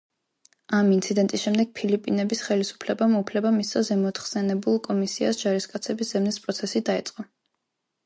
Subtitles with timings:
[0.77, 7.33] ამ ინციდენტის შემდეგ ფილიპინების ხელისუფლებამ უფლება მისცა ზემოთხსენებულ კომისიას ჯარისკაცების ძებნის პროცესი დაეწყო.